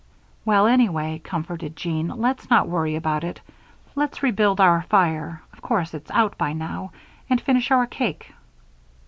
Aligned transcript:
"Well, 0.45 0.65
anyway," 0.65 1.21
comforted 1.23 1.75
Jean, 1.75 2.07
"let's 2.07 2.49
not 2.49 2.67
worry 2.67 2.95
about 2.95 3.23
it. 3.23 3.39
Let's 3.93 4.23
rebuild 4.23 4.59
our 4.59 4.81
fire 4.89 5.43
of 5.53 5.61
course 5.61 5.93
it's 5.93 6.09
out 6.09 6.39
by 6.39 6.53
now 6.53 6.91
and 7.29 7.39
finish 7.39 7.69
our 7.69 7.85
cake." 7.85 8.33